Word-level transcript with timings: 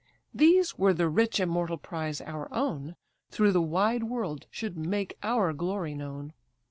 These, 0.33 0.79
were 0.79 0.95
the 0.95 1.07
rich 1.07 1.39
immortal 1.39 1.77
prize 1.77 2.21
our 2.21 2.51
own, 2.51 2.95
Through 3.29 3.51
the 3.51 3.61
wide 3.61 4.05
world 4.05 4.47
should 4.49 4.75
make 4.75 5.15
our 5.21 5.53
glory 5.53 5.93
known." 5.93 6.33